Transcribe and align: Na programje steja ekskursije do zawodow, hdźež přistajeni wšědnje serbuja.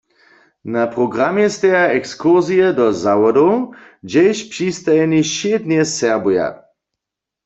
Na 0.75 0.83
programje 0.95 1.49
steja 1.55 1.81
ekskursije 1.97 2.69
do 2.79 2.87
zawodow, 3.01 3.53
hdźež 4.03 4.37
přistajeni 4.51 5.21
wšědnje 5.27 5.81
serbuja. 5.95 6.47